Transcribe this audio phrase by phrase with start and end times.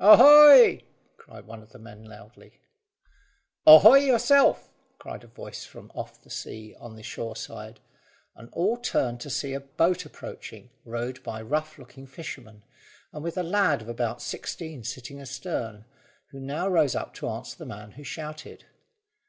[0.00, 0.82] "Ahoy!"
[1.16, 2.60] cried one of the men loudly.
[3.68, 7.78] "Ahoy yourself!" cried a voice from off the sea on the shore side,
[8.34, 12.64] and all turned to see a boat approaching rowed by a rough looking fisherman,
[13.12, 15.84] and with a lad of about sixteen sitting astern,
[16.30, 18.64] who now rose up to answer the man who shouted.